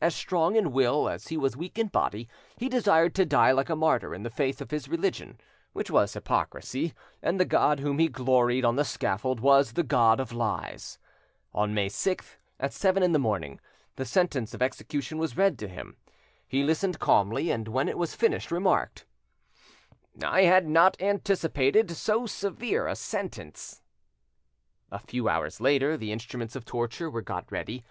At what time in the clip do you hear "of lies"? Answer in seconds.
10.20-11.00